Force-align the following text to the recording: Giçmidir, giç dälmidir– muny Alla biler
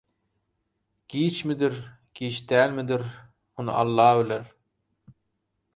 Giçmidir, 1.13 1.75
giç 2.19 2.41
dälmidir– 2.49 3.07
muny 3.57 3.71
Alla 3.85 4.09
biler 4.21 4.45